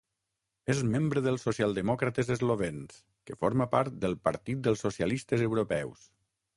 [0.73, 2.97] És membre dels Socialdemòcrates eslovens,
[3.29, 6.13] que forma part del Partit dels Socialistes Europeus.